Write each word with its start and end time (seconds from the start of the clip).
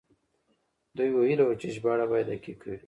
دوی 0.97 1.09
ويلي 1.13 1.43
وو 1.45 1.59
چې 1.61 1.67
ژباړه 1.75 2.05
بايد 2.11 2.27
دقيق 2.31 2.59
وي. 2.67 2.77